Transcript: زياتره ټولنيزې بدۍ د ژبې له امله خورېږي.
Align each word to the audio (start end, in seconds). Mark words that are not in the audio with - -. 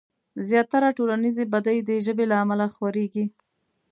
زياتره 0.47 0.89
ټولنيزې 0.97 1.43
بدۍ 1.53 1.77
د 1.83 1.89
ژبې 2.05 2.25
له 2.31 2.35
امله 2.43 2.65
خورېږي. 2.75 3.25